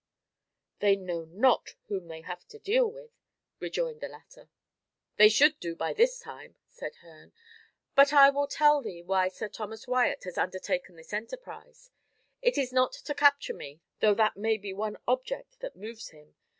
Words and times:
"They 0.79 0.95
know 0.95 1.25
not 1.25 1.75
whom 1.87 2.07
they 2.07 2.21
have 2.21 2.47
to 2.47 2.57
deal 2.57 2.87
with," 2.91 3.11
rejoined 3.59 4.01
the 4.01 4.07
latter. 4.07 4.49
"They 5.17 5.29
should 5.29 5.59
do 5.59 5.73
so 5.73 5.77
by 5.77 5.93
this 5.93 6.17
time," 6.17 6.55
said 6.67 6.95
Herne; 7.03 7.33
"but 7.93 8.11
I 8.11 8.31
will 8.31 8.47
tell 8.47 8.81
thee 8.81 9.03
why 9.03 9.27
Sir 9.27 9.47
Thomas 9.47 9.87
Wyat 9.87 10.23
has 10.23 10.39
undertaken 10.39 10.95
this 10.95 11.13
enterprise. 11.13 11.91
It 12.41 12.57
is 12.57 12.73
not 12.73 12.93
to 12.93 13.13
capture 13.13 13.53
me, 13.53 13.79
though 13.99 14.15
that 14.15 14.35
may 14.35 14.57
be 14.57 14.73
one 14.73 14.97
object 15.07 15.59
that 15.59 15.75
moves 15.75 16.09
him. 16.09 16.33